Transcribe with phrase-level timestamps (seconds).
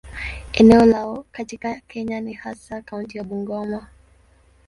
[0.53, 3.87] Eneo lao katika Kenya ni hasa kaunti ya Bungoma.